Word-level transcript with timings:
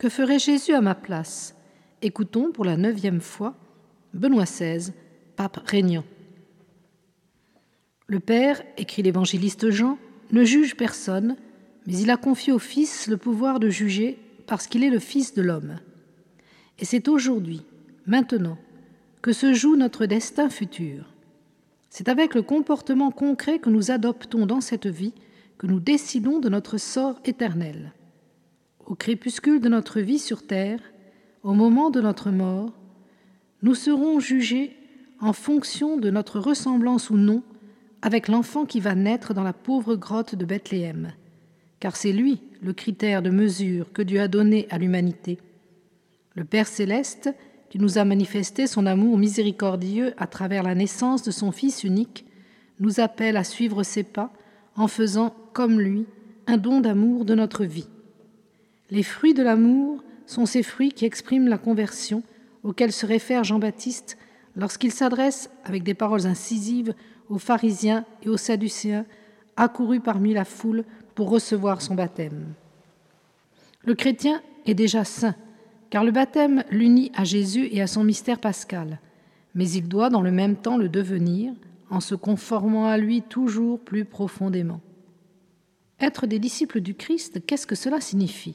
Que 0.00 0.08
ferait 0.08 0.38
Jésus 0.38 0.72
à 0.72 0.80
ma 0.80 0.94
place? 0.94 1.54
Écoutons 2.00 2.52
pour 2.52 2.64
la 2.64 2.78
neuvième 2.78 3.20
fois 3.20 3.54
Benoît 4.14 4.44
XVI, 4.44 4.94
pape 5.36 5.60
régnant. 5.66 6.06
Le 8.06 8.18
Père, 8.18 8.62
écrit 8.78 9.02
l'évangéliste 9.02 9.68
Jean, 9.68 9.98
ne 10.32 10.42
juge 10.42 10.74
personne, 10.74 11.36
mais 11.86 11.98
il 11.98 12.10
a 12.10 12.16
confié 12.16 12.50
au 12.50 12.58
Fils 12.58 13.08
le 13.08 13.18
pouvoir 13.18 13.60
de 13.60 13.68
juger 13.68 14.18
parce 14.46 14.66
qu'il 14.68 14.84
est 14.84 14.88
le 14.90 15.00
Fils 15.00 15.34
de 15.34 15.42
l'homme. 15.42 15.76
Et 16.78 16.86
c'est 16.86 17.06
aujourd'hui, 17.06 17.60
maintenant, 18.06 18.56
que 19.20 19.32
se 19.32 19.52
joue 19.52 19.76
notre 19.76 20.06
destin 20.06 20.48
futur. 20.48 21.12
C'est 21.90 22.08
avec 22.08 22.34
le 22.34 22.40
comportement 22.40 23.10
concret 23.10 23.58
que 23.58 23.68
nous 23.68 23.90
adoptons 23.90 24.46
dans 24.46 24.62
cette 24.62 24.86
vie 24.86 25.12
que 25.58 25.66
nous 25.66 25.78
décidons 25.78 26.38
de 26.38 26.48
notre 26.48 26.78
sort 26.78 27.20
éternel. 27.26 27.92
Au 28.90 28.96
crépuscule 28.96 29.60
de 29.60 29.68
notre 29.68 30.00
vie 30.00 30.18
sur 30.18 30.44
terre, 30.44 30.80
au 31.44 31.54
moment 31.54 31.90
de 31.90 32.00
notre 32.00 32.32
mort, 32.32 32.72
nous 33.62 33.76
serons 33.76 34.18
jugés 34.18 34.76
en 35.20 35.32
fonction 35.32 35.96
de 35.96 36.10
notre 36.10 36.40
ressemblance 36.40 37.08
ou 37.08 37.16
non 37.16 37.44
avec 38.02 38.26
l'enfant 38.26 38.66
qui 38.66 38.80
va 38.80 38.96
naître 38.96 39.32
dans 39.32 39.44
la 39.44 39.52
pauvre 39.52 39.94
grotte 39.94 40.34
de 40.34 40.44
Bethléem, 40.44 41.12
car 41.78 41.94
c'est 41.94 42.10
lui 42.10 42.40
le 42.62 42.72
critère 42.72 43.22
de 43.22 43.30
mesure 43.30 43.92
que 43.92 44.02
Dieu 44.02 44.20
a 44.20 44.26
donné 44.26 44.66
à 44.70 44.78
l'humanité. 44.78 45.38
Le 46.34 46.44
Père 46.44 46.66
céleste 46.66 47.32
qui 47.68 47.78
nous 47.78 47.96
a 47.96 48.04
manifesté 48.04 48.66
son 48.66 48.86
amour 48.86 49.18
miséricordieux 49.18 50.14
à 50.16 50.26
travers 50.26 50.64
la 50.64 50.74
naissance 50.74 51.22
de 51.22 51.30
son 51.30 51.52
Fils 51.52 51.84
unique, 51.84 52.26
nous 52.80 52.98
appelle 52.98 53.36
à 53.36 53.44
suivre 53.44 53.84
ses 53.84 54.02
pas 54.02 54.32
en 54.74 54.88
faisant, 54.88 55.32
comme 55.52 55.78
lui, 55.78 56.06
un 56.48 56.56
don 56.56 56.80
d'amour 56.80 57.24
de 57.24 57.36
notre 57.36 57.64
vie. 57.64 57.86
Les 58.90 59.02
fruits 59.02 59.34
de 59.34 59.42
l'amour 59.42 60.02
sont 60.26 60.46
ces 60.46 60.62
fruits 60.62 60.92
qui 60.92 61.04
expriment 61.04 61.48
la 61.48 61.58
conversion 61.58 62.22
auxquels 62.62 62.92
se 62.92 63.06
réfère 63.06 63.44
Jean-Baptiste 63.44 64.18
lorsqu'il 64.56 64.92
s'adresse 64.92 65.50
avec 65.64 65.82
des 65.82 65.94
paroles 65.94 66.26
incisives 66.26 66.94
aux 67.28 67.38
pharisiens 67.38 68.04
et 68.22 68.28
aux 68.28 68.36
sadducéens 68.36 69.06
accourus 69.56 70.00
parmi 70.00 70.34
la 70.34 70.44
foule 70.44 70.84
pour 71.14 71.30
recevoir 71.30 71.82
son 71.82 71.94
baptême. 71.94 72.54
Le 73.84 73.94
chrétien 73.94 74.42
est 74.66 74.74
déjà 74.74 75.04
saint 75.04 75.34
car 75.90 76.04
le 76.04 76.12
baptême 76.12 76.64
l'unit 76.70 77.10
à 77.14 77.24
Jésus 77.24 77.68
et 77.72 77.82
à 77.82 77.86
son 77.86 78.04
mystère 78.04 78.38
pascal, 78.38 79.00
mais 79.54 79.68
il 79.68 79.88
doit 79.88 80.08
dans 80.08 80.22
le 80.22 80.30
même 80.30 80.56
temps 80.56 80.76
le 80.76 80.88
devenir 80.88 81.52
en 81.90 82.00
se 82.00 82.14
conformant 82.14 82.86
à 82.86 82.96
lui 82.96 83.22
toujours 83.22 83.80
plus 83.80 84.04
profondément. 84.04 84.80
Être 85.98 86.26
des 86.26 86.38
disciples 86.38 86.80
du 86.80 86.94
Christ, 86.94 87.44
qu'est-ce 87.44 87.66
que 87.66 87.74
cela 87.74 88.00
signifie? 88.00 88.54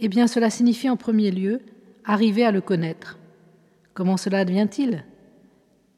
Eh 0.00 0.08
bien, 0.08 0.26
cela 0.26 0.50
signifie 0.50 0.90
en 0.90 0.96
premier 0.96 1.30
lieu 1.30 1.60
arriver 2.04 2.44
à 2.44 2.50
le 2.50 2.60
connaître. 2.60 3.18
Comment 3.94 4.16
cela 4.16 4.38
advient-il? 4.38 5.04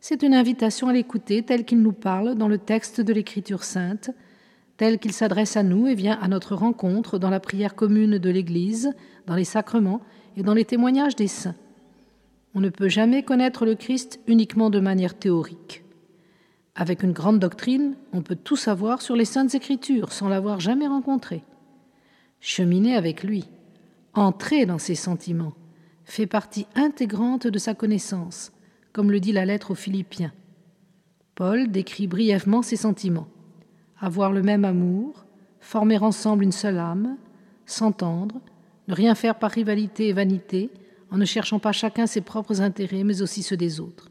C'est 0.00 0.22
une 0.22 0.34
invitation 0.34 0.88
à 0.88 0.92
l'écouter 0.92 1.42
tel 1.42 1.64
qu'il 1.64 1.80
nous 1.80 1.92
parle 1.92 2.34
dans 2.34 2.48
le 2.48 2.58
texte 2.58 3.00
de 3.00 3.12
l'Écriture 3.12 3.64
sainte, 3.64 4.10
tel 4.76 4.98
qu'il 4.98 5.12
s'adresse 5.12 5.56
à 5.56 5.62
nous 5.62 5.86
et 5.86 5.94
vient 5.94 6.18
à 6.20 6.28
notre 6.28 6.54
rencontre 6.54 7.18
dans 7.18 7.30
la 7.30 7.40
prière 7.40 7.74
commune 7.74 8.18
de 8.18 8.30
l'Église, 8.30 8.92
dans 9.26 9.34
les 9.34 9.44
sacrements 9.44 10.02
et 10.36 10.42
dans 10.42 10.54
les 10.54 10.66
témoignages 10.66 11.16
des 11.16 11.26
saints. 11.26 11.56
On 12.54 12.60
ne 12.60 12.68
peut 12.68 12.88
jamais 12.88 13.22
connaître 13.22 13.64
le 13.64 13.74
Christ 13.74 14.20
uniquement 14.26 14.70
de 14.70 14.80
manière 14.80 15.14
théorique. 15.14 15.82
Avec 16.74 17.02
une 17.02 17.12
grande 17.12 17.38
doctrine, 17.38 17.94
on 18.12 18.20
peut 18.20 18.36
tout 18.36 18.56
savoir 18.56 19.00
sur 19.00 19.16
les 19.16 19.24
saintes 19.24 19.54
écritures 19.54 20.12
sans 20.12 20.28
l'avoir 20.28 20.60
jamais 20.60 20.86
rencontré. 20.86 21.42
Cheminer 22.40 22.94
avec 22.94 23.24
lui, 23.24 23.44
entrer 24.18 24.66
dans 24.66 24.78
ses 24.78 24.94
sentiments, 24.94 25.54
fait 26.04 26.26
partie 26.26 26.66
intégrante 26.74 27.46
de 27.46 27.58
sa 27.58 27.74
connaissance, 27.74 28.52
comme 28.92 29.10
le 29.10 29.20
dit 29.20 29.32
la 29.32 29.44
lettre 29.44 29.72
aux 29.72 29.76
Philippiens. 29.76 30.32
Paul 31.34 31.70
décrit 31.70 32.06
brièvement 32.06 32.62
ses 32.62 32.76
sentiments. 32.76 33.28
Avoir 34.00 34.32
le 34.32 34.42
même 34.42 34.64
amour, 34.64 35.26
former 35.60 35.98
ensemble 35.98 36.44
une 36.44 36.52
seule 36.52 36.78
âme, 36.78 37.16
s'entendre, 37.66 38.40
ne 38.88 38.94
rien 38.94 39.14
faire 39.14 39.38
par 39.38 39.50
rivalité 39.50 40.08
et 40.08 40.12
vanité, 40.12 40.70
en 41.10 41.18
ne 41.18 41.24
cherchant 41.24 41.58
pas 41.58 41.72
chacun 41.72 42.06
ses 42.06 42.20
propres 42.20 42.60
intérêts, 42.60 43.04
mais 43.04 43.22
aussi 43.22 43.42
ceux 43.42 43.56
des 43.56 43.80
autres. 43.80 44.10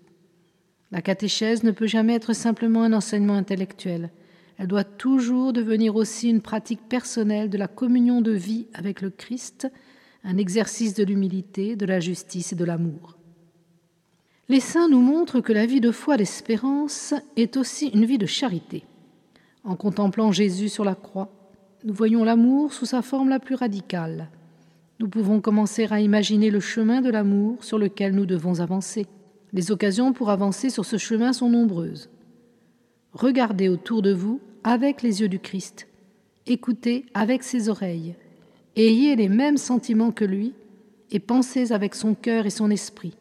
La 0.92 1.02
catéchèse 1.02 1.64
ne 1.64 1.72
peut 1.72 1.88
jamais 1.88 2.14
être 2.16 2.34
simplement 2.34 2.84
un 2.84 2.94
enseignement 2.94 3.36
intellectuel. 3.36 4.12
Elle 4.58 4.68
doit 4.68 4.84
toujours 4.84 5.54
devenir 5.54 5.96
aussi 5.96 6.30
une 6.30 6.42
pratique 6.42 6.88
personnelle 6.88 7.50
de 7.50 7.58
la 7.58 7.68
communion 7.68 8.22
de 8.22 8.32
vie 8.32 8.68
avec 8.74 9.02
le 9.02 9.10
Christ, 9.10 9.68
un 10.24 10.38
exercice 10.38 10.94
de 10.94 11.04
l'humilité, 11.04 11.76
de 11.76 11.86
la 11.86 12.00
justice 12.00 12.54
et 12.54 12.56
de 12.56 12.66
l'amour. 12.66 13.18
Les 14.48 14.60
saints 14.60 14.90
nous 14.90 15.02
montrent 15.02 15.42
que 15.42 15.54
la 15.54 15.66
vie 15.66 15.82
de 15.82 15.92
foi 15.92 16.18
d'espérance 16.18 17.14
est 17.36 17.58
aussi 17.58 17.88
une 17.88 18.06
vie 18.06 18.18
de 18.18 18.26
charité. 18.26 18.84
En 19.64 19.76
contemplant 19.76 20.32
Jésus 20.32 20.70
sur 20.70 20.86
la 20.86 20.96
croix, 20.96 21.30
nous 21.84 21.94
voyons 21.94 22.24
l'amour 22.24 22.74
sous 22.74 22.86
sa 22.86 23.02
forme 23.02 23.30
la 23.30 23.40
plus 23.40 23.56
radicale 23.56 24.30
nous 25.00 25.10
pouvons 25.10 25.42
commencer 25.42 25.88
à 25.92 26.00
imaginer 26.00 26.50
le 26.50 26.60
chemin 26.60 27.02
de 27.02 27.10
l'amour 27.10 27.64
sur 27.64 27.78
lequel 27.78 28.16
nous 28.16 28.26
devons 28.26 28.62
avancer. 28.62 29.08
Les 29.52 29.72
occasions 29.72 30.14
pour 30.14 30.30
avancer 30.30 30.70
sur 30.70 30.86
ce 30.86 30.98
chemin 30.98 31.34
sont 31.34 31.50
nombreuses. 31.50 32.10
Regardez 33.16 33.70
autour 33.70 34.02
de 34.02 34.14
vous 34.14 34.42
avec 34.66 35.02
les 35.02 35.22
yeux 35.22 35.30
du 35.30 35.40
Christ. 35.40 35.88
Écoutez 36.48 37.06
avec 37.14 37.44
ses 37.44 37.70
oreilles. 37.70 38.14
Ayez 38.76 39.16
les 39.16 39.30
mêmes 39.30 39.58
sentiments 39.58 40.12
que 40.12 40.26
lui 40.26 40.54
et 41.12 41.20
pensez 41.20 41.72
avec 41.72 41.96
son 41.96 42.14
cœur 42.14 42.46
et 42.46 42.50
son 42.50 42.70
esprit. 42.70 43.16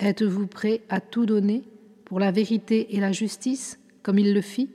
Êtes-vous 0.00 0.48
prêt 0.48 0.82
à 0.88 1.00
tout 1.00 1.26
donner 1.26 1.62
pour 2.04 2.18
la 2.18 2.32
vérité 2.32 2.96
et 2.96 3.00
la 3.00 3.12
justice 3.12 3.78
comme 4.02 4.18
il 4.18 4.34
le 4.34 4.40
fit? 4.40 4.68